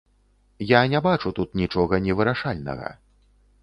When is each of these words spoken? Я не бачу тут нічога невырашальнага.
Я 0.71 0.81
не 0.93 1.03
бачу 1.09 1.33
тут 1.41 1.55
нічога 1.63 2.03
невырашальнага. 2.09 2.95